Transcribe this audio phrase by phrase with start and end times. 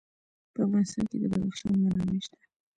[0.53, 2.39] په افغانستان کې د بدخشان منابع شته.